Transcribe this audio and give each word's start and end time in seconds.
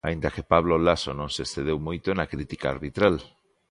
Aínda 0.07 0.33
que 0.35 0.47
Pablo 0.53 0.75
Laso 0.87 1.11
non 1.19 1.29
se 1.35 1.41
excedeu 1.45 1.77
moito 1.87 2.07
na 2.11 2.29
crítica 2.33 2.67
arbitral. 2.75 3.15